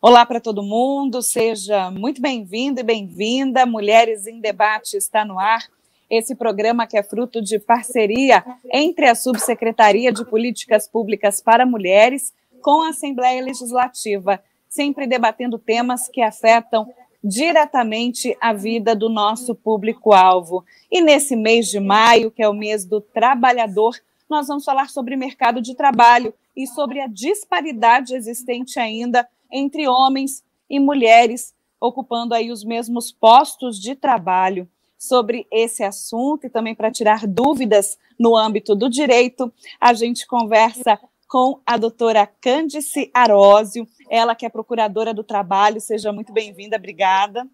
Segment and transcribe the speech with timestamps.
[0.00, 3.66] Olá para todo mundo, seja muito bem-vindo e bem-vinda.
[3.66, 5.66] Mulheres em Debate está no ar.
[6.08, 12.32] Esse programa que é fruto de parceria entre a Subsecretaria de Políticas Públicas para Mulheres
[12.62, 16.88] com a Assembleia Legislativa, sempre debatendo temas que afetam
[17.22, 20.64] diretamente a vida do nosso público-alvo.
[20.88, 23.96] E nesse mês de maio, que é o mês do trabalhador,
[24.30, 30.44] nós vamos falar sobre mercado de trabalho e sobre a disparidade existente ainda entre homens
[30.68, 34.68] e mulheres ocupando aí os mesmos postos de trabalho.
[35.00, 40.98] Sobre esse assunto e também para tirar dúvidas no âmbito do direito, a gente conversa
[41.28, 45.80] com a doutora Cândice Arósio, ela que é procuradora do trabalho.
[45.80, 47.46] Seja muito bem-vinda, obrigada.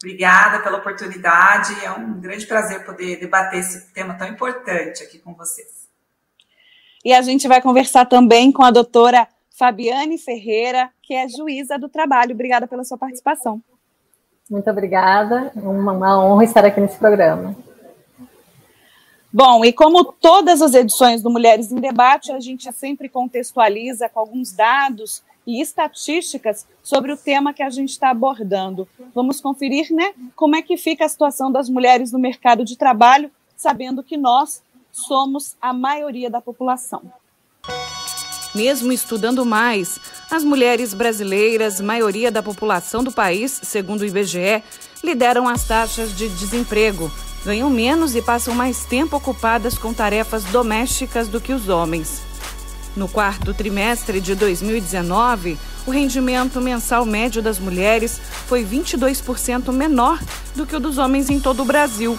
[0.00, 5.34] Obrigada pela oportunidade, é um grande prazer poder debater esse tema tão importante aqui com
[5.34, 5.88] vocês.
[7.04, 9.26] E a gente vai conversar também com a doutora
[9.62, 12.34] Fabiane Ferreira, que é juíza do trabalho.
[12.34, 13.62] Obrigada pela sua participação.
[14.50, 17.54] Muito obrigada, uma, uma honra estar aqui nesse programa.
[19.32, 24.18] Bom, e como todas as edições do Mulheres em Debate, a gente sempre contextualiza com
[24.18, 28.88] alguns dados e estatísticas sobre o tema que a gente está abordando.
[29.14, 33.30] Vamos conferir, né, como é que fica a situação das mulheres no mercado de trabalho,
[33.56, 37.21] sabendo que nós somos a maioria da população.
[38.54, 39.98] Mesmo estudando mais,
[40.30, 44.62] as mulheres brasileiras, maioria da população do país, segundo o IBGE,
[45.02, 47.10] lideram as taxas de desemprego,
[47.46, 52.20] ganham menos e passam mais tempo ocupadas com tarefas domésticas do que os homens.
[52.94, 60.20] No quarto trimestre de 2019, o rendimento mensal médio das mulheres foi 22% menor
[60.54, 62.18] do que o dos homens em todo o Brasil.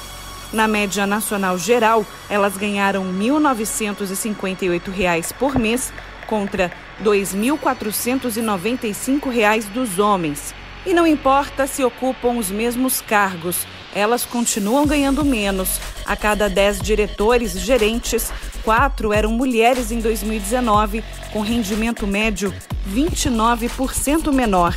[0.52, 5.94] Na média nacional geral, elas ganharam R$ 1.958 por mês
[6.26, 10.56] contra R$ 2.495 dos homens.
[10.86, 15.80] E não importa se ocupam os mesmos cargos, elas continuam ganhando menos.
[16.06, 18.32] A cada 10 diretores gerentes,
[18.64, 22.54] quatro eram mulheres em 2019, com rendimento médio
[22.92, 24.76] 29% menor.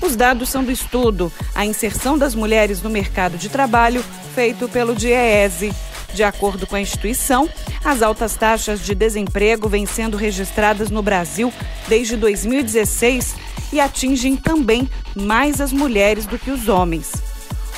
[0.00, 4.96] Os dados são do estudo A Inserção das Mulheres no Mercado de Trabalho, feito pelo
[4.96, 5.72] DIEESE.
[6.14, 7.48] De acordo com a instituição,
[7.84, 11.52] as altas taxas de desemprego vêm sendo registradas no Brasil
[11.88, 13.34] desde 2016
[13.72, 17.12] e atingem também mais as mulheres do que os homens.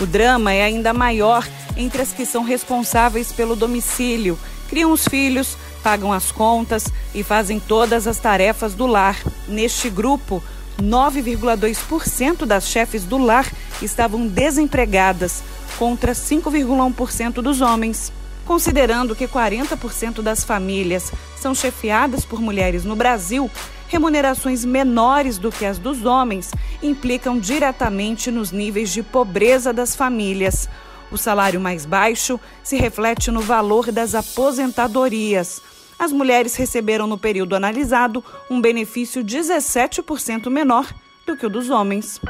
[0.00, 1.46] O drama é ainda maior
[1.76, 7.60] entre as que são responsáveis pelo domicílio, criam os filhos, pagam as contas e fazem
[7.60, 9.16] todas as tarefas do lar.
[9.46, 10.42] Neste grupo,
[10.80, 13.46] 9,2% das chefes do lar
[13.80, 15.42] estavam desempregadas,
[15.78, 18.12] contra 5,1% dos homens.
[18.44, 23.50] Considerando que 40% das famílias são chefiadas por mulheres no Brasil,
[23.88, 26.50] remunerações menores do que as dos homens
[26.82, 30.68] implicam diretamente nos níveis de pobreza das famílias.
[31.10, 35.62] O salário mais baixo se reflete no valor das aposentadorias.
[35.98, 40.92] As mulheres receberam no período analisado um benefício 17% menor
[41.24, 42.20] do que o dos homens.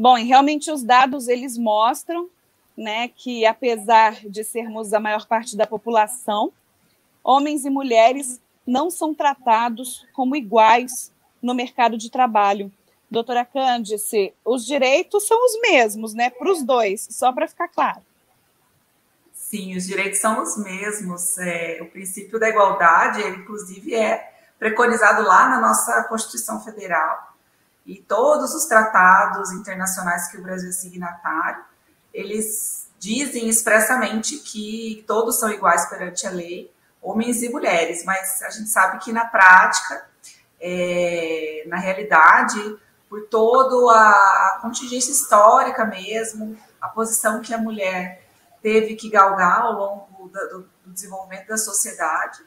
[0.00, 2.30] Bom, e realmente os dados eles mostram,
[2.74, 6.50] né, que apesar de sermos a maior parte da população,
[7.22, 11.12] homens e mulheres não são tratados como iguais
[11.42, 12.72] no mercado de trabalho.
[13.10, 18.00] Doutora Cândice, os direitos são os mesmos, né, para os dois, só para ficar claro.
[19.34, 21.36] Sim, os direitos são os mesmos.
[21.36, 27.29] É, o princípio da igualdade, ele, inclusive, é preconizado lá na nossa Constituição Federal
[27.90, 31.64] e todos os tratados internacionais que o Brasil é signatário,
[32.14, 38.50] eles dizem expressamente que todos são iguais perante a lei, homens e mulheres, mas a
[38.50, 40.06] gente sabe que na prática,
[40.60, 42.78] é, na realidade,
[43.08, 48.24] por toda a contingência histórica mesmo, a posição que a mulher
[48.62, 52.38] teve que galgar ao longo do, do desenvolvimento da sociedade,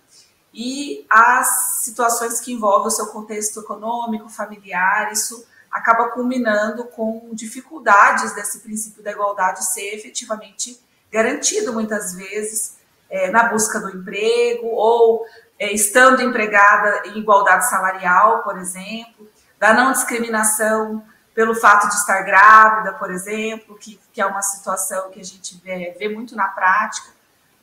[0.54, 8.34] e as situações que envolvem o seu contexto econômico, familiar, isso acaba culminando com dificuldades
[8.34, 10.80] desse princípio da igualdade ser efetivamente
[11.12, 12.78] garantido muitas vezes
[13.10, 15.26] é, na busca do emprego ou
[15.58, 19.28] é, estando empregada em igualdade salarial, por exemplo,
[19.60, 21.04] da não discriminação
[21.34, 25.60] pelo fato de estar grávida, por exemplo, que, que é uma situação que a gente
[25.64, 27.10] vê, vê muito na prática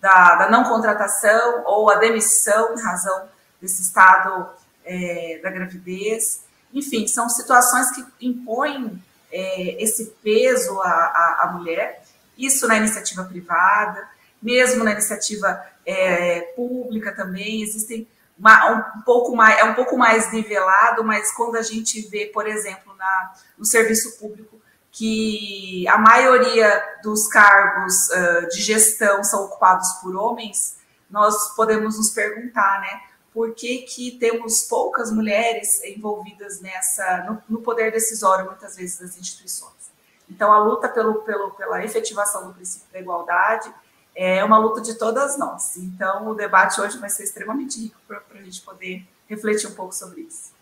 [0.01, 3.29] da, da não contratação ou a demissão em razão
[3.61, 4.49] desse estado
[4.85, 6.43] é, da gravidez.
[6.73, 12.03] Enfim, são situações que impõem é, esse peso à, à, à, mulher,
[12.37, 14.09] isso na iniciativa privada,
[14.43, 18.09] mesmo na iniciativa é, pública também, existem
[18.39, 22.47] uma, um pouco mais, é um pouco mais nivelado, mas quando a gente vê, por
[22.47, 24.60] exemplo, na, no serviço público,
[24.93, 30.77] que a maioria dos cargos uh, de gestão são ocupados por homens,
[31.09, 33.01] nós podemos nos perguntar, né,
[33.33, 39.17] por que, que temos poucas mulheres envolvidas nessa no, no, poder decisório, muitas vezes, das
[39.17, 39.91] instituições.
[40.29, 43.73] Então, a luta pelo, pelo, pela efetivação do princípio da igualdade
[44.15, 45.77] é uma luta de todas nós.
[45.77, 49.95] Então, o debate hoje vai ser extremamente rico para a gente poder refletir um pouco
[49.95, 50.53] sobre isso.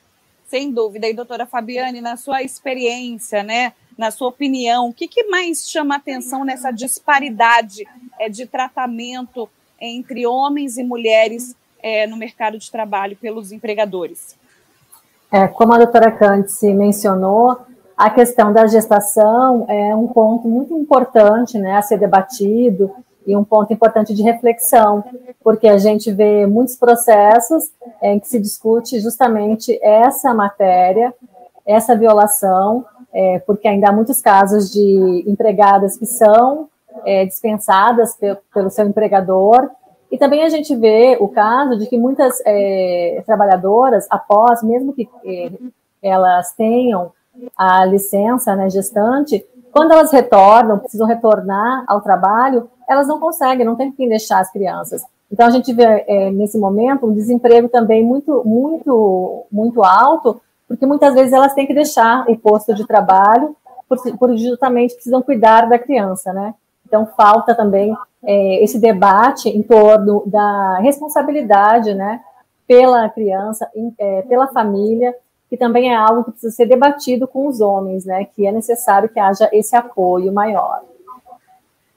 [0.47, 1.07] Sem dúvida.
[1.07, 5.97] E, doutora Fabiane, na sua experiência, né, na sua opinião, o que, que mais chama
[5.97, 7.85] atenção nessa disparidade
[8.19, 9.49] é, de tratamento
[9.81, 14.37] entre homens e mulheres é, no mercado de trabalho pelos empregadores?
[15.33, 17.59] É, como a doutora Candice mencionou,
[17.97, 22.91] a questão da gestação é um ponto muito importante né, a ser debatido
[23.27, 25.05] e um ponto importante de reflexão,
[25.43, 31.13] porque a gente vê muitos processos em que se discute justamente essa matéria,
[31.67, 36.69] essa violação, é, porque ainda há muitos casos de empregadas que são
[37.05, 39.71] é, dispensadas pelo, pelo seu empregador
[40.11, 45.09] e também a gente vê o caso de que muitas é, trabalhadoras, após, mesmo que
[45.25, 45.51] é,
[46.03, 47.13] elas tenham
[47.57, 53.77] a licença né, gestante, quando elas retornam, precisam retornar ao trabalho, elas não conseguem, não
[53.77, 55.03] tem quem deixar as crianças.
[55.31, 60.85] Então a gente vê é, nesse momento um desemprego também muito, muito, muito alto, porque
[60.85, 63.57] muitas vezes elas têm que deixar o posto de trabalho,
[63.89, 66.55] porque justamente precisam cuidar da criança, né?
[66.87, 72.21] Então falta também é, esse debate em torno da responsabilidade, né,
[72.67, 75.15] pela criança, é, pela família,
[75.49, 79.09] que também é algo que precisa ser debatido com os homens, né, que é necessário
[79.09, 80.83] que haja esse apoio maior.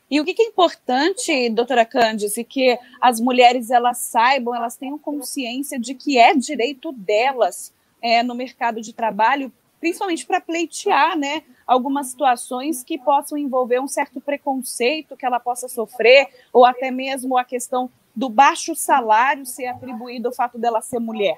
[0.10, 5.80] E o que é importante, doutora Candice, que as mulheres elas saibam, elas tenham consciência
[5.80, 9.52] de que é direito delas é, no mercado de trabalho
[9.82, 15.68] principalmente para pleitear né, algumas situações que possam envolver um certo preconceito que ela possa
[15.68, 21.00] sofrer, ou até mesmo a questão do baixo salário ser atribuído ao fato dela ser
[21.00, 21.38] mulher?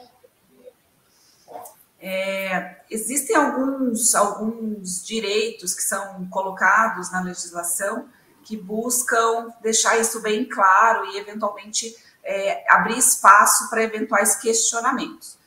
[1.99, 8.09] É, existem alguns, alguns direitos que são colocados na legislação
[8.43, 15.37] que buscam deixar isso bem claro e, eventualmente, é, abrir espaço para eventuais questionamentos.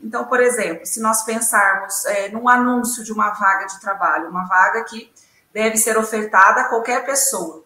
[0.00, 4.44] Então, por exemplo, se nós pensarmos é, num anúncio de uma vaga de trabalho, uma
[4.46, 5.12] vaga que
[5.52, 7.64] deve ser ofertada a qualquer pessoa,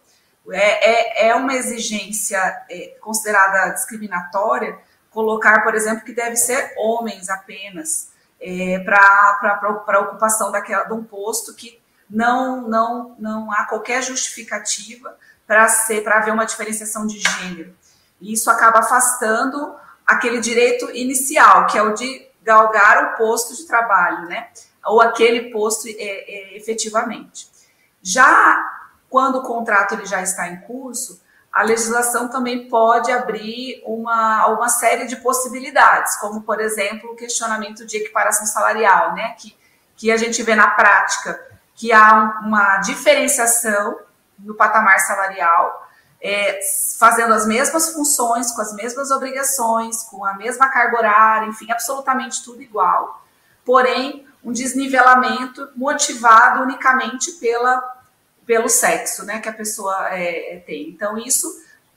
[0.49, 2.39] é, é, é uma exigência
[2.69, 4.77] é, considerada discriminatória
[5.11, 9.39] colocar, por exemplo, que deve ser homens apenas é, para
[9.87, 11.79] a ocupação daquela, de um posto que
[12.09, 15.65] não, não, não há qualquer justificativa para
[16.15, 17.75] haver uma diferenciação de gênero.
[18.19, 19.75] E isso acaba afastando
[20.11, 24.49] aquele direito inicial, que é o de galgar o posto de trabalho, né?
[24.85, 27.49] Ou aquele posto é, é, efetivamente.
[28.01, 28.79] Já
[29.09, 31.21] quando o contrato ele já está em curso,
[31.51, 37.85] a legislação também pode abrir uma, uma série de possibilidades, como, por exemplo, o questionamento
[37.85, 39.35] de equiparação salarial, né?
[39.37, 39.55] Que,
[39.95, 41.39] que a gente vê na prática
[41.75, 43.99] que há uma diferenciação
[44.39, 45.87] no patamar salarial,
[46.21, 46.59] é,
[46.99, 52.43] fazendo as mesmas funções, com as mesmas obrigações, com a mesma carga horária, enfim, absolutamente
[52.43, 53.25] tudo igual,
[53.65, 57.81] porém um desnivelamento motivado unicamente pela,
[58.45, 60.89] pelo sexo né, que a pessoa é, tem.
[60.89, 61.47] Então, isso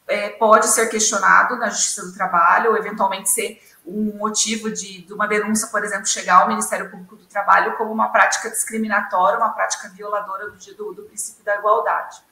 [0.07, 5.12] é, pode ser questionado na Justiça do Trabalho, ou eventualmente ser um motivo de, de,
[5.12, 9.50] uma denúncia, por exemplo, chegar ao Ministério Público do Trabalho como uma prática discriminatória, uma
[9.50, 12.23] prática violadora do, do, do princípio da igualdade.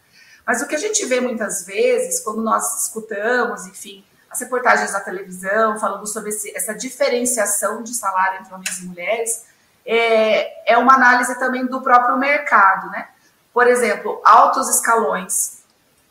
[0.47, 5.01] Mas o que a gente vê muitas vezes, quando nós escutamos, enfim, as reportagens da
[5.01, 9.45] televisão falando sobre esse, essa diferenciação de salário entre homens e mulheres,
[9.85, 13.09] é, é uma análise também do próprio mercado, né?
[13.53, 15.63] Por exemplo, altos escalões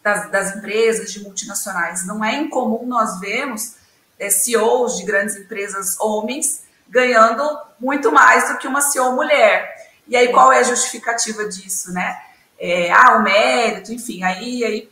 [0.04, 2.06] das, das empresas de multinacionais.
[2.06, 3.76] Não é incomum nós vermos
[4.20, 7.44] é, CEOs de grandes empresas homens ganhando
[7.80, 9.90] muito mais do que uma CEO mulher.
[10.08, 12.22] E aí, qual é a justificativa disso, né?
[12.64, 14.92] É, ah, o mérito, enfim, aí, aí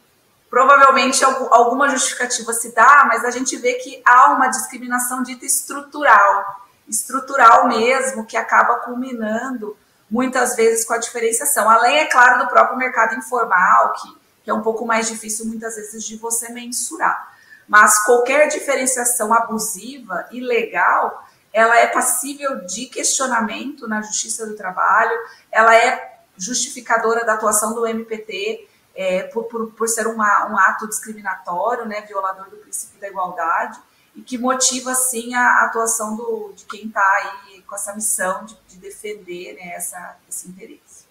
[0.49, 6.65] provavelmente alguma justificativa se dá, mas a gente vê que há uma discriminação dita estrutural,
[6.87, 9.77] estrutural mesmo, que acaba culminando
[10.09, 11.69] muitas vezes com a diferenciação.
[11.69, 15.75] Além, é claro, do próprio mercado informal, que, que é um pouco mais difícil muitas
[15.75, 17.37] vezes de você mensurar.
[17.67, 21.23] Mas qualquer diferenciação abusiva, ilegal,
[21.53, 25.15] ela é passível de questionamento na Justiça do Trabalho,
[25.51, 26.08] ela é
[26.39, 32.01] justificadora da atuação do MPT é, por, por, por, ser uma, um ato discriminatório, né,
[32.01, 33.79] violador do princípio da igualdade,
[34.15, 38.57] e que motiva, sim, a atuação do, de quem está aí com essa missão de,
[38.67, 41.07] de defender né, essa, esse interesse.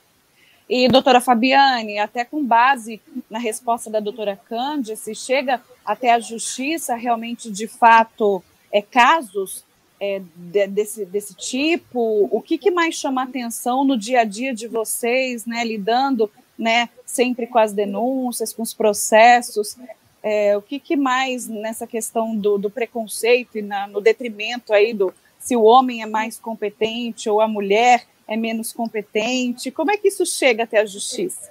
[0.69, 6.95] E, doutora Fabiane, até com base na resposta da doutora Cândice, chega até a justiça
[6.95, 9.65] realmente, de fato, é, casos
[10.01, 12.29] é, de, desse, desse tipo?
[12.31, 16.89] O que, que mais chama atenção no dia a dia de vocês, né, lidando né,
[17.05, 19.77] sempre com as denúncias, com os processos?
[20.23, 24.93] É, o que, que mais nessa questão do, do preconceito e na, no detrimento aí
[24.93, 29.71] do se o homem é mais competente ou a mulher é menos competente?
[29.71, 31.51] Como é que isso chega até a justiça?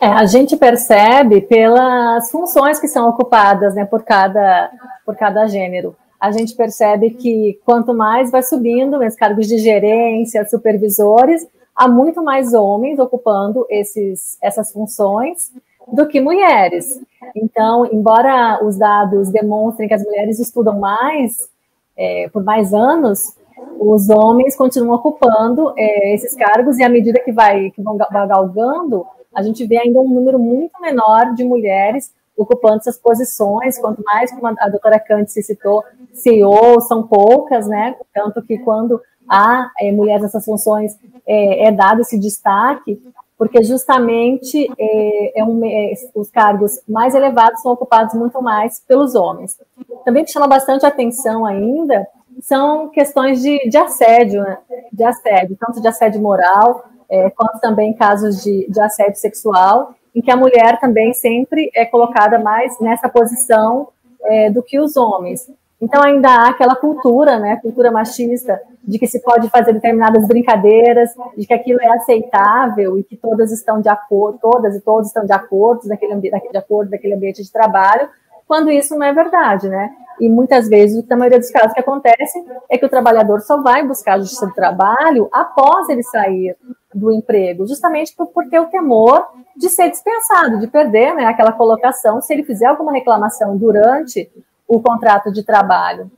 [0.00, 4.70] É, a gente percebe pelas funções que são ocupadas né, por, cada,
[5.04, 5.96] por cada gênero.
[6.20, 12.22] A gente percebe que quanto mais vai subindo os cargos de gerência, supervisores, há muito
[12.22, 15.52] mais homens ocupando esses, essas funções
[15.92, 17.00] do que mulheres.
[17.34, 21.48] Então, embora os dados demonstrem que as mulheres estudam mais,
[21.96, 23.36] é, por mais anos,
[23.78, 29.06] os homens continuam ocupando é, esses cargos e à medida que vai, que vão galgando,
[29.34, 34.30] a gente vê ainda um número muito menor de mulheres ocupando essas posições, quanto mais,
[34.30, 37.96] como a doutora Kant se citou, CEO são poucas, né?
[38.12, 43.00] Tanto que quando há é, mulheres nessas funções é, é, dado esse destaque,
[43.38, 45.60] porque justamente é, é um,
[46.14, 49.58] os cargos mais elevados são ocupados muito mais pelos homens.
[50.04, 52.06] Também que chama bastante atenção ainda
[52.40, 54.58] são questões de, de assédio, né?
[54.92, 56.84] de assédio, tanto de assédio moral,
[57.34, 62.38] quanto também casos de, de assédio sexual, em que a mulher também sempre é colocada
[62.38, 63.88] mais nessa posição
[64.24, 65.46] é, do que os homens.
[65.80, 71.10] Então ainda há aquela cultura, né, cultura machista, de que se pode fazer determinadas brincadeiras,
[71.36, 75.26] de que aquilo é aceitável e que todas estão de acordo, todas e todos estão
[75.26, 78.08] de acordo naquele de acordo naquele ambiente de trabalho,
[78.48, 79.90] quando isso não é verdade, né?
[80.18, 83.86] E muitas vezes, na maioria dos casos que acontece, é que o trabalhador só vai
[83.86, 86.56] buscar a justiça do trabalho após ele sair
[86.96, 89.26] do emprego, justamente por, por ter o temor
[89.56, 94.30] de ser dispensado, de perder né, aquela colocação se ele fizer alguma reclamação durante
[94.66, 96.10] o contrato de trabalho.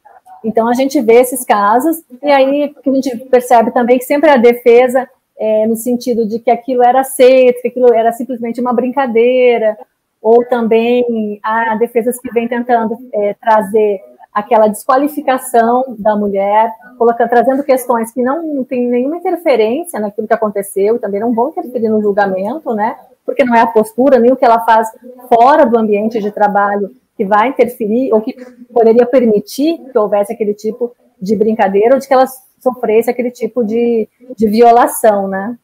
[0.45, 4.37] Então a gente vê esses casos, e aí a gente percebe também que sempre a
[4.37, 5.09] defesa
[5.39, 9.77] é, no sentido de que aquilo era aceito, que aquilo era simplesmente uma brincadeira,
[10.21, 14.01] ou também há defesas que vêm tentando é, trazer
[14.39, 20.97] aquela desqualificação da mulher, colocando, trazendo questões que não têm nenhuma interferência naquilo que aconteceu
[20.97, 22.97] e também não vão interferir no julgamento, né?
[23.25, 24.89] Porque não é a postura nem o que ela faz
[25.29, 28.33] fora do ambiente de trabalho que vai interferir ou que
[28.73, 32.27] poderia permitir que houvesse aquele tipo de brincadeira ou de que ela
[32.61, 35.59] sofresse aquele tipo de, de violação, né?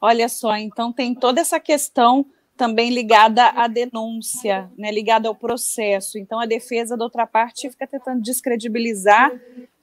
[0.00, 2.26] Olha só, então tem toda essa questão
[2.62, 6.16] também ligada à denúncia, né, ligada ao processo.
[6.16, 9.32] Então, a defesa da outra parte fica tentando descredibilizar,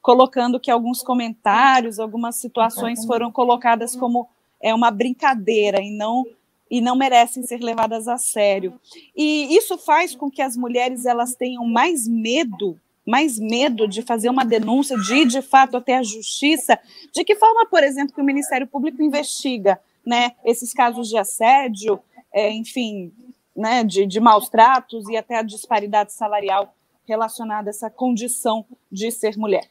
[0.02, 4.30] colocando que alguns comentários, algumas situações foram colocadas como
[4.62, 6.24] é uma brincadeira e não
[6.72, 8.80] e não merecem ser levadas a sério.
[9.14, 14.30] E isso faz com que as mulheres elas tenham mais medo, mais medo de fazer
[14.30, 16.80] uma denúncia, de ir de fato até a justiça.
[17.14, 22.00] De que forma, por exemplo, que o Ministério Público investiga, né, esses casos de assédio,
[22.34, 23.14] é, enfim,
[23.56, 29.12] né, de, de maus tratos e até a disparidade salarial relacionada a essa condição de
[29.12, 29.70] ser mulher.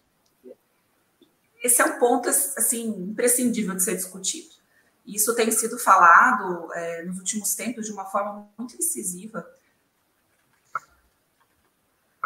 [1.62, 4.48] Esse é um ponto assim imprescindível de ser discutido.
[5.06, 9.48] Isso tem sido falado é, nos últimos tempos de uma forma muito incisiva,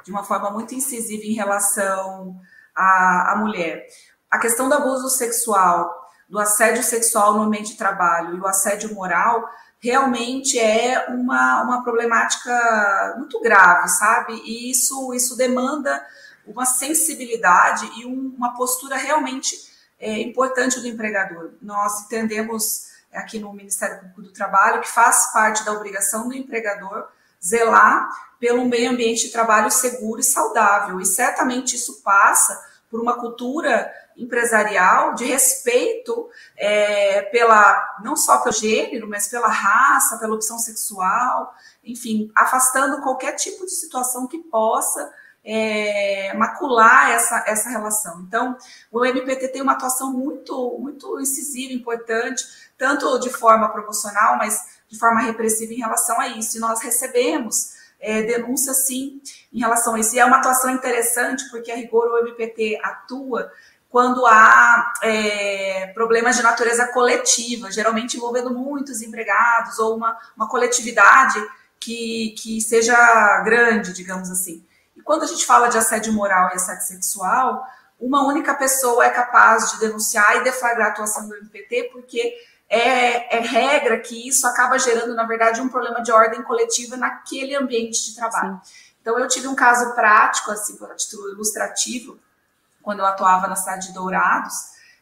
[0.04, 2.40] de uma forma muito incisiva em relação
[2.74, 3.86] à, à mulher.
[4.30, 8.92] A questão do abuso sexual, do assédio sexual no ambiente de trabalho e o assédio
[8.94, 9.48] moral
[9.82, 14.40] realmente é uma, uma problemática muito grave, sabe?
[14.44, 16.06] E isso, isso demanda
[16.46, 19.56] uma sensibilidade e um, uma postura realmente
[19.98, 21.50] é, importante do empregador.
[21.60, 27.08] Nós entendemos aqui no Ministério Público do Trabalho que faz parte da obrigação do empregador
[27.44, 28.08] zelar
[28.38, 31.00] pelo meio ambiente de trabalho seguro e saudável.
[31.00, 38.54] E certamente isso passa por uma cultura empresarial de respeito é, pela não só pelo
[38.54, 41.54] gênero, mas pela raça, pela opção sexual,
[41.84, 45.12] enfim, afastando qualquer tipo de situação que possa
[45.44, 48.20] é, macular essa, essa relação.
[48.20, 48.56] Então,
[48.90, 52.44] o MPT tem uma atuação muito, muito incisiva, importante,
[52.78, 56.56] tanto de forma promocional, mas de forma repressiva em relação a isso.
[56.56, 59.20] E nós recebemos é, denúncia, sim,
[59.52, 60.14] em relação a isso.
[60.14, 63.50] E é uma atuação interessante, porque a rigor o MPT atua
[63.92, 71.38] quando há é, problemas de natureza coletiva, geralmente envolvendo muitos empregados ou uma, uma coletividade
[71.78, 72.96] que, que seja
[73.44, 74.64] grande, digamos assim.
[74.96, 77.66] E quando a gente fala de assédio moral e assédio sexual,
[78.00, 82.34] uma única pessoa é capaz de denunciar e deflagrar a atuação do MPT, porque
[82.70, 87.54] é, é, regra que isso acaba gerando, na verdade, um problema de ordem coletiva naquele
[87.54, 88.58] ambiente de trabalho.
[88.64, 88.72] Sim.
[89.02, 92.18] Então, eu tive um caso prático, assim, por título ilustrativo,
[92.82, 94.54] quando eu atuava na cidade de Dourados,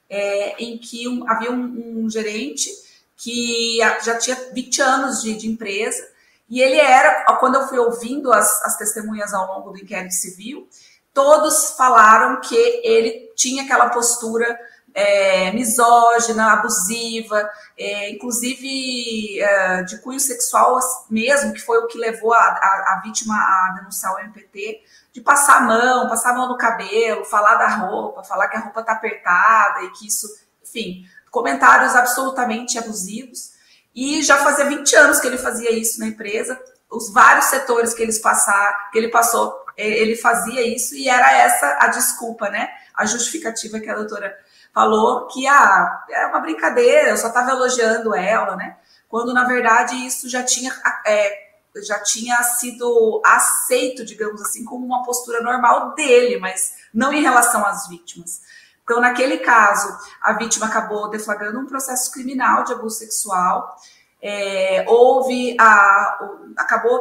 [0.08, 2.68] é, em que um, havia um, um, gerente
[3.16, 6.08] que já tinha 20 anos de, de, empresa,
[6.48, 10.68] e ele era, quando eu fui ouvindo as, as testemunhas ao longo do inquérito civil,
[11.12, 14.58] todos falaram que ele tinha aquela postura
[14.94, 22.32] é, misógina, abusiva, é, inclusive é, de cunho sexual mesmo, que foi o que levou
[22.32, 24.82] a, a, a, vítima a denunciar o MPT,
[25.12, 28.60] de passar a mão, passar a mão no cabelo, falar da roupa, falar que a
[28.60, 30.26] roupa está apertada e que isso,
[30.62, 33.52] enfim, comentários absolutamente abusivos.
[33.94, 38.02] E já fazia 20 anos que ele fazia isso na empresa, os vários setores que,
[38.02, 42.68] eles passar, que ele passou, ele fazia isso e era essa a desculpa, né?
[42.94, 44.36] A justificativa que a doutora
[44.72, 48.76] falou que ah, é uma brincadeira, eu só estava elogiando ela, né?
[49.08, 50.72] Quando na verdade isso já tinha,
[51.04, 51.49] é,
[51.84, 57.64] já tinha sido aceito, digamos assim, como uma postura normal dele, mas não em relação
[57.64, 58.40] às vítimas.
[58.82, 63.76] Então, naquele caso, a vítima acabou deflagrando um processo criminal de abuso sexual.
[64.20, 66.18] É, houve a,
[66.56, 67.00] acabou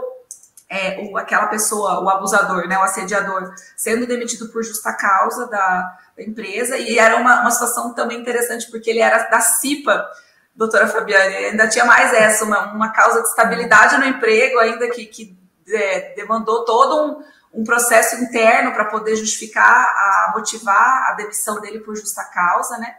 [0.70, 5.98] é, o, aquela pessoa, o abusador, né, o assediador, sendo demitido por justa causa da,
[6.16, 10.08] da empresa, e era uma, uma situação também interessante, porque ele era da CIPA,
[10.56, 15.06] doutora Fabiane, ainda tinha mais essa, uma, uma causa de estabilidade no emprego, ainda que,
[15.06, 15.38] que
[15.68, 21.79] é, demandou todo um, um processo interno para poder justificar, a, motivar a demissão dele
[21.79, 22.98] por justa causa, né?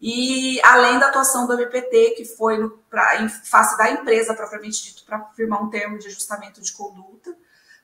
[0.00, 5.04] E além da atuação do MPT, que foi pra, em face da empresa propriamente dito,
[5.04, 7.32] para firmar um termo de ajustamento de conduta,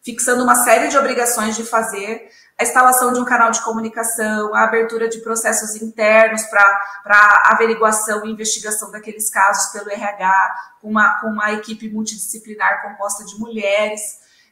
[0.09, 4.65] fixando uma série de obrigações de fazer a instalação de um canal de comunicação, a
[4.65, 11.27] abertura de processos internos para averiguação e investigação daqueles casos pelo RH, com uma, com
[11.27, 14.01] uma equipe multidisciplinar composta de mulheres,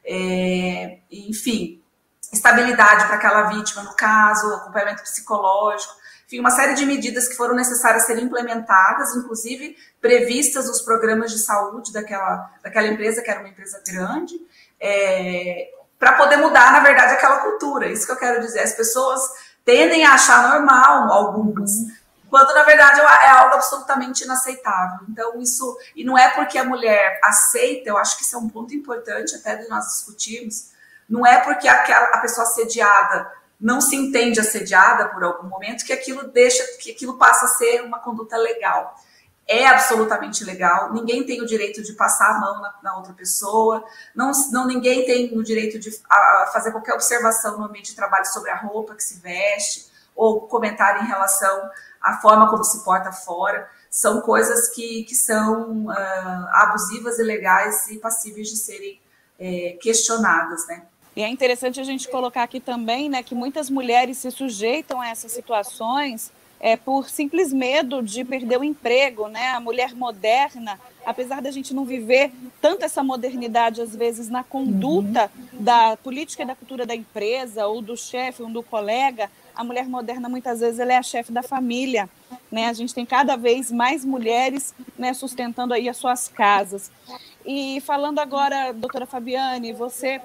[0.05, 1.83] é, enfim,
[2.31, 5.95] estabilidade para aquela vítima no caso, acompanhamento psicológico,
[6.27, 11.39] enfim, uma série de medidas que foram necessárias serem implementadas, inclusive previstas nos programas de
[11.39, 14.35] saúde daquela, daquela empresa, que era uma empresa grande,
[14.81, 17.89] é, para poder mudar, na verdade, aquela cultura.
[17.89, 18.61] Isso que eu quero dizer.
[18.61, 19.23] As pessoas
[19.65, 21.73] tendem a achar normal algumas,
[22.31, 25.07] quando na verdade é algo absolutamente inaceitável.
[25.09, 25.77] Então, isso.
[25.95, 29.35] E não é porque a mulher aceita, eu acho que isso é um ponto importante
[29.35, 30.71] até de nós discutirmos.
[31.09, 35.93] Não é porque aquela, a pessoa assediada não se entende assediada por algum momento, que
[35.93, 38.95] aquilo deixa, que aquilo passa a ser uma conduta legal.
[39.49, 43.85] É absolutamente legal, ninguém tem o direito de passar a mão na, na outra pessoa,
[44.13, 48.27] não, não ninguém tem o direito de a, fazer qualquer observação no ambiente de trabalho
[48.27, 53.13] sobre a roupa que se veste, ou comentário em relação à forma como se porta
[53.13, 53.71] fora.
[53.91, 59.01] São coisas que, que são uh, abusivas, ilegais e passíveis de serem
[59.39, 60.83] é, questionadas, né?
[61.15, 65.09] E é interessante a gente colocar aqui também né, que muitas mulheres se sujeitam a
[65.09, 66.31] essas situações
[66.61, 69.29] é, por simples medo de perder o emprego.
[69.29, 69.49] Né?
[69.49, 75.31] A mulher moderna, apesar da gente não viver tanto essa modernidade, às vezes, na conduta
[75.37, 75.63] uhum.
[75.63, 79.89] da política e da cultura da empresa, ou do chefe, ou do colega, a mulher
[79.89, 82.09] moderna, muitas vezes, ela é a chefe da família.
[82.51, 82.69] Né?
[82.69, 86.91] A gente tem cada vez mais mulheres né, sustentando aí as suas casas.
[87.45, 90.21] E falando agora, doutora Fabiane, você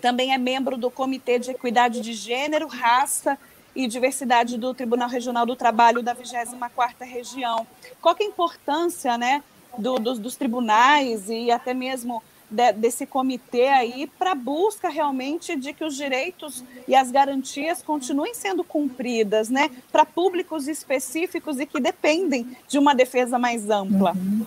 [0.00, 3.38] também é membro do Comitê de Equidade de Gênero, Raça
[3.74, 7.66] e Diversidade do Tribunal Regional do Trabalho da 24ª Região.
[8.00, 9.42] Qual é a importância né,
[9.78, 15.56] do, dos, dos tribunais e até mesmo de, desse comitê aí para a busca realmente
[15.56, 21.66] de que os direitos e as garantias continuem sendo cumpridas, né, para públicos específicos e
[21.66, 24.12] que dependem de uma defesa mais ampla?
[24.12, 24.46] Uhum.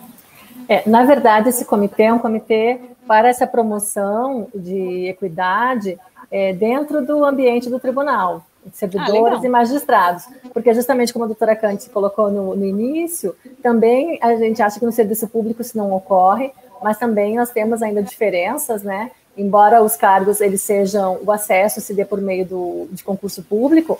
[0.69, 5.99] É, na verdade, esse comitê é um comitê para essa promoção de equidade
[6.31, 10.25] é, dentro do ambiente do tribunal, servidores ah, e magistrados.
[10.53, 14.85] Porque, justamente como a doutora Cante colocou no, no, início, também a gente acha que
[14.85, 16.51] no serviço público isso não ocorre,
[16.81, 19.11] mas também nós temos ainda diferenças, né?
[19.37, 23.99] Embora os cargos eles sejam, o acesso se dê por meio do, de concurso público,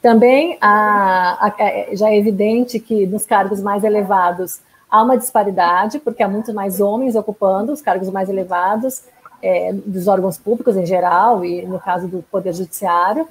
[0.00, 5.98] também a, a, é, já é evidente que nos cargos mais elevados há uma disparidade,
[5.98, 9.02] porque há muito mais homens ocupando os cargos mais elevados
[9.42, 13.28] é, dos órgãos públicos em geral, e no caso do Poder Judiciário.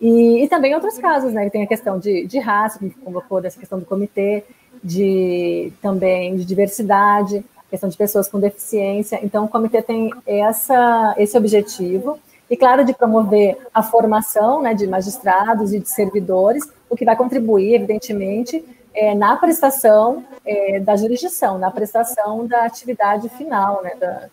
[0.00, 1.48] E, e também outros casos, né?
[1.50, 4.44] Tem a questão de, de raça, que convocou dessa questão do comitê,
[4.82, 9.18] de também de diversidade, questão de pessoas com deficiência.
[9.22, 12.18] Então, o comitê tem essa, esse objetivo,
[12.50, 17.16] e claro, de promover a formação né, de magistrados e de servidores, o que vai
[17.16, 24.28] contribuir, evidentemente, é, na prestação é, da jurisdição, na prestação da atividade final, né, da,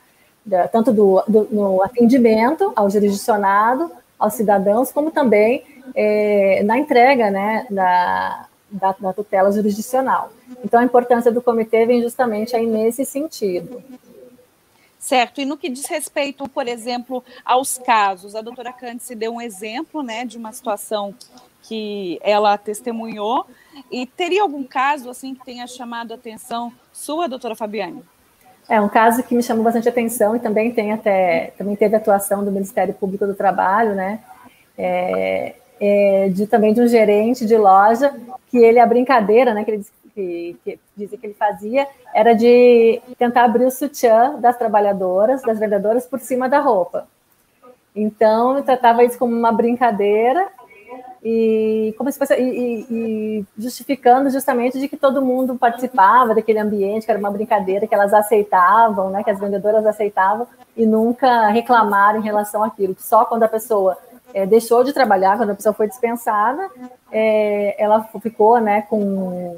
[0.45, 3.89] da, tanto do, do, no atendimento ao jurisdicionado,
[4.19, 5.63] aos cidadãos, como também
[5.95, 10.31] é, na entrega né, da, da, da, tutela jurisdicional.
[10.63, 13.81] Então, a importância do comitê vem justamente aí nesse sentido.
[14.99, 19.41] Certo, e no que diz respeito, por exemplo, aos casos, a doutora Cândice deu um
[19.41, 21.15] exemplo né, de uma situação
[21.63, 23.45] que ela testemunhou,
[23.89, 28.03] e teria algum caso assim que tenha chamado a atenção sua, doutora Fabiane?
[28.69, 32.45] É um caso que me chamou bastante atenção e também tem até também teve atuação
[32.45, 34.19] do Ministério Público do Trabalho, né?
[34.77, 38.13] É, é, de também de um gerente de loja
[38.51, 39.63] que ele a brincadeira, né?
[39.63, 44.57] Que ele que, que dizia que ele fazia era de tentar abrir o sutiã das
[44.57, 47.07] trabalhadoras, das vendedoras por cima da roupa.
[47.95, 50.47] Então, tratava isso como uma brincadeira
[51.23, 57.05] e, como se fosse, e, e, justificando justamente de que todo mundo participava daquele ambiente,
[57.05, 62.19] que era uma brincadeira, que elas aceitavam, né, que as vendedoras aceitavam e nunca reclamaram
[62.19, 62.95] em relação àquilo.
[62.99, 63.97] Só quando a pessoa
[64.33, 66.69] é, deixou de trabalhar, quando a pessoa foi dispensada,
[67.11, 69.57] é, ela ficou né, com,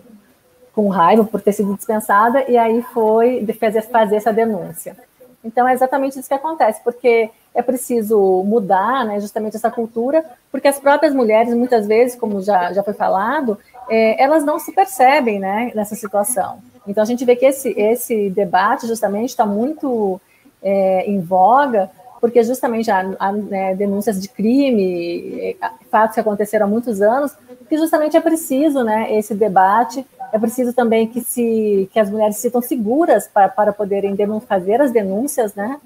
[0.74, 4.96] com raiva por ter sido dispensada e aí foi fazer, fazer essa denúncia.
[5.44, 10.68] Então é exatamente isso que acontece, porque é preciso mudar né, justamente essa cultura, porque
[10.68, 13.58] as próprias mulheres, muitas vezes, como já, já foi falado,
[13.90, 16.60] é, elas não se percebem né, nessa situação.
[16.88, 20.20] Então a gente vê que esse, esse debate justamente está muito
[20.62, 25.56] é, em voga, porque justamente há, há né, denúncias de crime, é,
[25.90, 27.36] fatos que aconteceram há muitos anos,
[27.68, 32.36] que justamente é preciso né, esse debate, é preciso também que, se, que as mulheres
[32.36, 34.16] se sintam seguras para, para poderem
[34.48, 35.80] fazer as denúncias, né?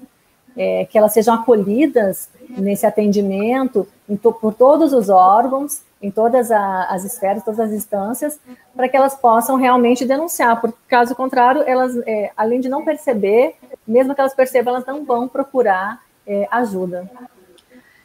[0.56, 3.86] É, que elas sejam acolhidas nesse atendimento
[4.22, 8.40] to, por todos os órgãos, em todas a, as esferas, todas as instâncias,
[8.74, 13.56] para que elas possam realmente denunciar, porque caso contrário, elas, é, além de não perceber,
[13.86, 17.10] mesmo que elas percebam, elas não vão procurar é, ajuda.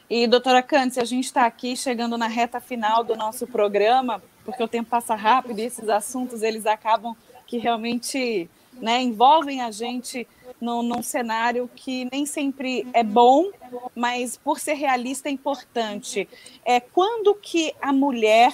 [0.09, 4.63] E, doutora Cândice, a gente está aqui chegando na reta final do nosso programa, porque
[4.63, 10.27] o tempo passa rápido e esses assuntos eles acabam que realmente né, envolvem a gente
[10.59, 13.49] no, num cenário que nem sempre é bom,
[13.95, 16.27] mas por ser realista é importante.
[16.63, 18.53] É quando que a mulher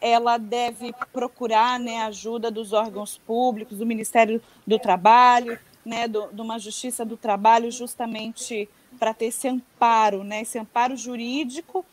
[0.00, 6.40] ela deve procurar né, ajuda dos órgãos públicos, do Ministério do Trabalho, né, do, de
[6.40, 11.84] uma Justiça do Trabalho, justamente para ter esse amparo, né, esse amparo jurídico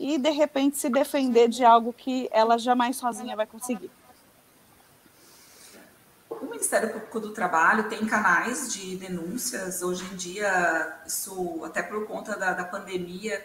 [0.00, 3.90] e de repente se defender de algo que ela jamais sozinha vai conseguir.
[6.30, 9.82] O Ministério Público do Trabalho tem canais de denúncias.
[9.82, 13.44] Hoje em dia, isso até por conta da, da pandemia,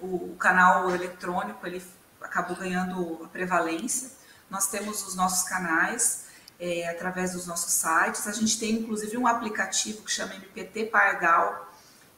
[0.00, 1.82] o, o, canal eletrônico ele
[2.20, 4.12] acabou ganhando a prevalência.
[4.48, 6.26] Nós temos os nossos canais
[6.60, 8.28] é, através dos nossos sites.
[8.28, 11.65] A gente tem inclusive um aplicativo que chama MPT Pardal,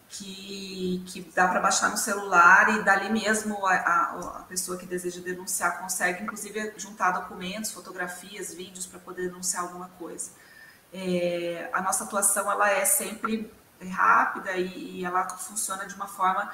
[0.08, 4.86] que, que dá para baixar no celular e dali mesmo a, a, a, pessoa que
[4.86, 10.30] deseja denunciar consegue, inclusive, juntar documentos, fotografias, vídeos para poder denunciar alguma coisa.
[10.92, 13.52] É, a nossa atuação ela é sempre
[13.90, 16.50] rápida e, e ela funciona de uma forma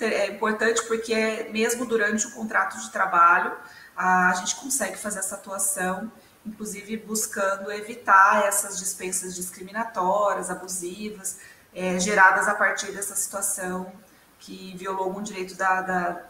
[0.00, 3.52] é importante porque é, mesmo durante o contrato de trabalho
[3.96, 6.10] a, a gente consegue fazer essa atuação
[6.46, 11.38] inclusive buscando evitar essas dispensas discriminatórias, abusivas,
[11.74, 13.92] é, geradas a partir dessa situação
[14.38, 16.22] que violou algum direito da, da,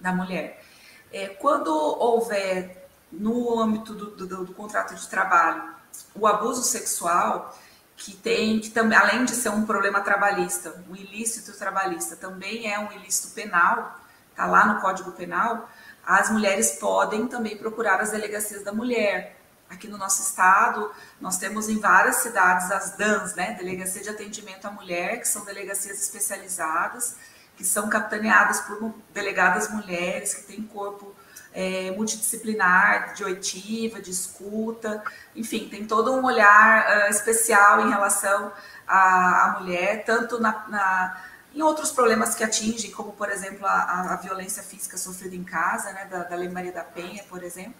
[0.00, 0.62] da mulher.
[1.12, 5.74] É, quando houver, no âmbito do, do, do, contrato de trabalho,
[6.14, 7.56] o abuso sexual,
[7.96, 12.78] que tem, que também, além de ser um problema trabalhista, um ilícito trabalhista, também é
[12.78, 14.00] um ilícito penal,
[14.30, 15.68] está lá no Código Penal,
[16.04, 19.39] as mulheres podem também procurar as delegacias da mulher,
[19.70, 24.66] Aqui no nosso estado, nós temos em várias cidades as DANs, né, Delegacia de Atendimento
[24.66, 27.16] à Mulher, que são delegacias especializadas,
[27.56, 31.14] que são capitaneadas por delegadas mulheres, que têm corpo
[31.52, 35.04] é, multidisciplinar, de oitiva, de escuta,
[35.36, 38.52] enfim, tem todo um olhar uh, especial em relação
[38.88, 41.22] à, à mulher, tanto na, na,
[41.54, 45.92] em outros problemas que atingem, como, por exemplo, a, a violência física sofrida em casa,
[45.92, 47.74] né, da, da Lei Maria da Penha, por exemplo,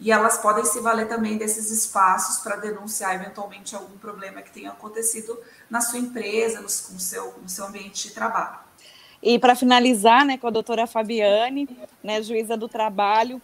[0.00, 4.70] e elas podem se valer também desses espaços para denunciar eventualmente algum problema que tenha
[4.70, 8.58] acontecido na sua empresa, no, seu, no seu ambiente de trabalho.
[9.22, 11.68] E para finalizar, né, com a doutora Fabiane,
[12.02, 13.40] né, juíza do trabalho,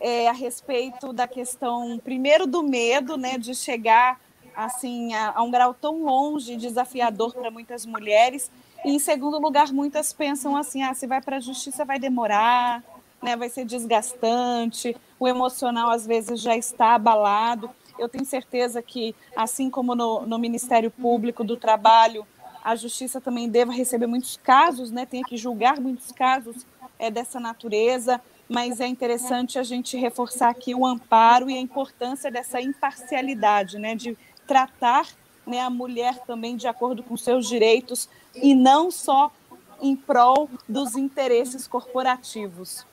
[0.00, 4.20] é, a respeito da questão, primeiro, do medo né, de chegar
[4.56, 8.50] assim a, a um grau tão longe, desafiador para muitas mulheres.
[8.84, 12.82] E, em segundo lugar, muitas pensam assim: ah, se vai para a justiça vai demorar,
[13.22, 17.70] né, vai ser desgastante, o emocional às vezes já está abalado.
[17.98, 22.26] Eu tenho certeza que, assim como no, no Ministério Público do Trabalho,
[22.62, 26.66] a justiça também deva receber muitos casos, né, tem que julgar muitos casos
[26.98, 32.30] é, dessa natureza, mas é interessante a gente reforçar aqui o amparo e a importância
[32.30, 35.06] dessa imparcialidade, né, de tratar
[35.46, 39.32] né, a mulher também de acordo com seus direitos e não só
[39.80, 42.86] em prol dos interesses corporativos.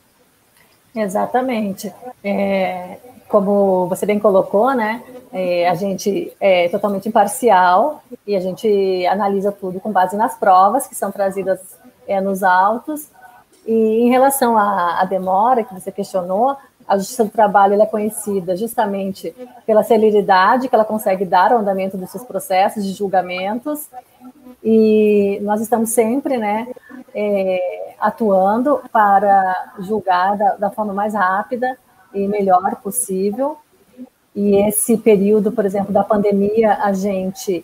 [0.96, 1.94] Exatamente.
[2.24, 5.02] É, como você bem colocou, né?
[5.32, 10.86] É, a gente é totalmente imparcial e a gente analisa tudo com base nas provas
[10.86, 11.60] que são trazidas
[12.06, 13.10] é, nos autos.
[13.66, 16.58] E em relação à, à, demora que você questionou,
[16.92, 19.34] a Justiça do Trabalho é conhecida justamente
[19.66, 23.88] pela celeridade que ela consegue dar ao andamento dos seus processos de julgamentos.
[24.62, 26.68] E nós estamos sempre, né,
[27.16, 31.78] é, atuando para julgar da, da forma mais rápida
[32.14, 33.56] e melhor possível.
[34.36, 37.64] E esse período, por exemplo, da pandemia, a gente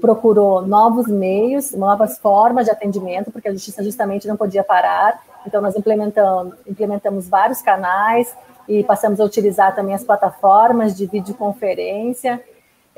[0.00, 5.20] procurou novos meios, novas formas de atendimento, porque a justiça justamente não podia parar.
[5.44, 8.32] Então, nós implementamos, vários canais
[8.68, 12.40] e passamos a utilizar também as plataformas de videoconferência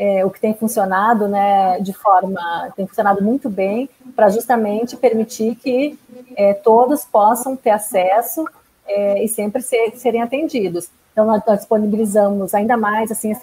[0.00, 5.56] é, o que tem funcionado né, de forma, tem funcionado muito bem, para justamente permitir
[5.56, 5.98] que
[6.34, 8.46] é, todos possam ter acesso
[8.86, 10.88] é, e sempre ser, serem atendidos.
[11.12, 13.34] Então, nós, nós, disponibilizamos ainda mais, assim,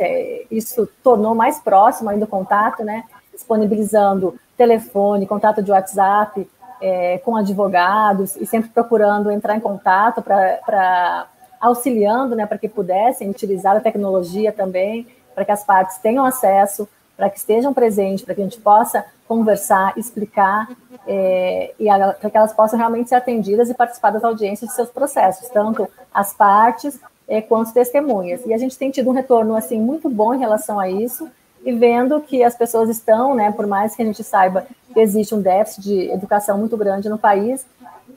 [0.49, 6.49] isso tornou mais próximo ainda o contato, né, disponibilizando telefone, contato de WhatsApp,
[6.81, 11.27] é, com advogados e sempre procurando entrar em contato para
[11.59, 16.89] auxiliando, né, para que pudessem utilizar a tecnologia também para que as partes tenham acesso,
[17.15, 20.67] para que estejam presentes, para que a gente possa conversar, explicar,
[21.05, 21.85] é, e
[22.19, 25.87] para que elas possam realmente ser atendidas e participar das audiências de seus processos, tanto
[26.11, 28.43] as partes é, quanto testemunhas.
[28.47, 31.29] E a gente tem tido um retorno assim muito bom em relação a isso,
[31.63, 35.35] e vendo que as pessoas estão, né, por mais que a gente saiba que existe
[35.35, 37.63] um déficit de educação muito grande no país,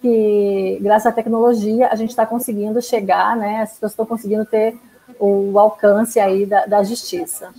[0.00, 4.76] que graças à tecnologia a gente está conseguindo chegar, né, as pessoas estão conseguindo ter
[5.18, 7.52] o alcance aí da, da justiça.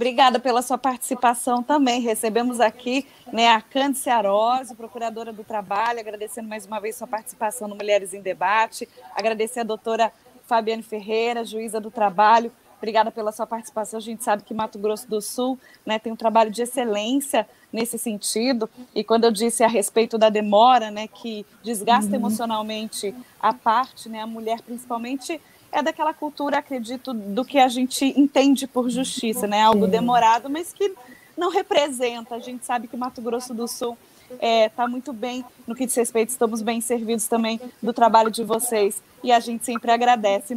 [0.00, 2.00] Obrigada pela sua participação também.
[2.00, 7.68] Recebemos aqui né, a Cândice Arose, procuradora do trabalho, agradecendo mais uma vez sua participação
[7.68, 8.88] no Mulheres em Debate.
[9.14, 10.10] Agradecer a doutora
[10.46, 12.50] Fabiane Ferreira, juíza do trabalho.
[12.80, 13.98] Obrigada pela sua participação.
[13.98, 17.98] A gente sabe que Mato Grosso do Sul né, tem um trabalho de excelência nesse
[17.98, 18.70] sentido.
[18.94, 22.16] E quando eu disse a respeito da demora, né, que desgasta uhum.
[22.16, 25.38] emocionalmente a parte, né, a mulher principalmente
[25.70, 29.62] é daquela cultura, acredito, do que a gente entende por justiça, né?
[29.62, 30.92] Algo demorado, mas que
[31.36, 32.34] não representa.
[32.34, 33.96] A gente sabe que Mato Grosso do Sul
[34.30, 38.30] está é, tá muito bem no que diz respeito, estamos bem servidos também do trabalho
[38.30, 40.56] de vocês e a gente sempre agradece.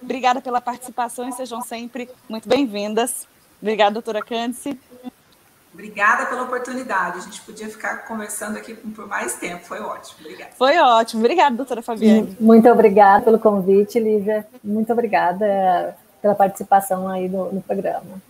[0.00, 3.26] Obrigada pela participação e sejam sempre muito bem-vindas.
[3.60, 4.78] Obrigada, doutora Cândice.
[5.72, 7.18] Obrigada pela oportunidade.
[7.18, 9.64] A gente podia ficar conversando aqui por mais tempo.
[9.64, 10.20] Foi ótimo.
[10.20, 10.50] Obrigada.
[10.56, 11.22] Foi ótimo.
[11.22, 12.36] Obrigada, doutora Fabiane.
[12.38, 14.46] Muito obrigada pelo convite, Lívia.
[14.62, 18.20] Muito obrigada pela participação aí no, no programa.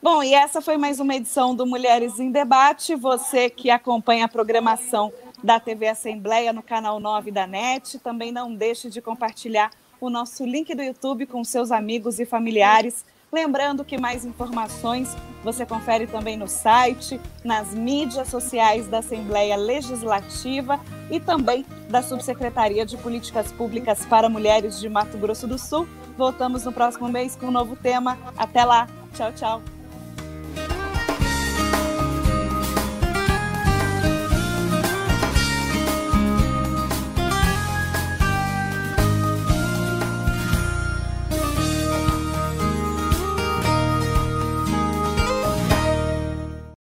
[0.00, 2.94] Bom, e essa foi mais uma edição do Mulheres em Debate.
[2.94, 8.54] Você que acompanha a programação da TV Assembleia no canal 9 da NET, também não
[8.54, 13.98] deixe de compartilhar o nosso link do YouTube com seus amigos e familiares Lembrando que
[13.98, 20.80] mais informações você confere também no site, nas mídias sociais da Assembleia Legislativa
[21.10, 25.88] e também da Subsecretaria de Políticas Públicas para Mulheres de Mato Grosso do Sul.
[26.16, 28.16] Voltamos no próximo mês com um novo tema.
[28.36, 28.88] Até lá.
[29.12, 29.75] Tchau, tchau.